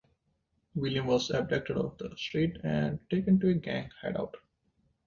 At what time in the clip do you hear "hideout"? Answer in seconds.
4.01-4.35